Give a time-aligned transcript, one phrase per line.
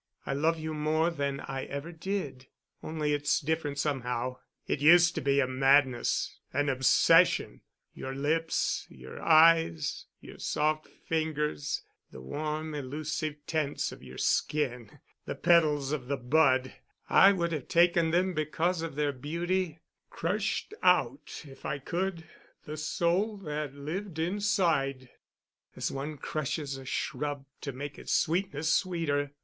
[0.25, 4.37] I love you more now than I ever did—only it's different somehow....
[4.65, 7.61] It used to be a madness—an obsession....
[7.93, 15.91] Your lips, your eyes, your soft fingers, the warm elusive tints of your skin—the petals
[15.91, 21.77] of the bud—I would have taken them because of their beauty, crushed out, if I
[21.77, 22.23] could,
[22.65, 25.09] the soul that lived inside,
[25.75, 29.33] as one crushes a shrub to make its sweetness sweeter."